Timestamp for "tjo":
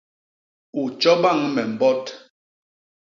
0.99-1.11